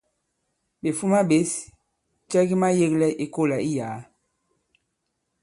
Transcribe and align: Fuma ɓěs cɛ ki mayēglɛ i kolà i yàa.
Fuma 0.97 1.19
ɓěs 1.29 1.51
cɛ 2.29 2.39
ki 2.47 2.55
mayēglɛ 2.61 3.07
i 3.23 3.25
kolà 3.33 3.57
i 3.67 3.71
yàa. 3.77 3.97